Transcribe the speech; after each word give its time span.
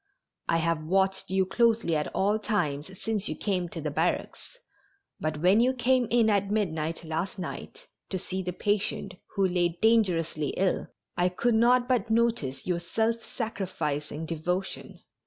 I 0.49 0.57
have 0.57 0.83
watched 0.83 1.29
you 1.29 1.45
closely 1.45 1.95
at 1.95 2.07
all 2.15 2.39
times 2.39 2.99
since 2.99 3.29
you 3.29 3.35
came 3.37 3.69
to 3.69 3.79
the 3.79 3.91
barracks, 3.91 4.57
but 5.19 5.41
when 5.43 5.59
you 5.59 5.73
came 5.75 6.07
in 6.09 6.27
at 6.27 6.49
midnight 6.49 7.03
last 7.03 7.37
night 7.37 7.85
to 8.09 8.17
see 8.17 8.41
the 8.41 8.51
patient 8.51 9.13
who 9.35 9.47
lay 9.47 9.77
dangerously 9.79 10.55
ill 10.57 10.87
I 11.15 11.29
could 11.29 11.53
not 11.53 11.87
but 11.87 12.09
notice 12.09 12.65
your 12.65 12.79
self 12.79 13.23
sacrificing 13.23 14.25
devotion. 14.25 15.01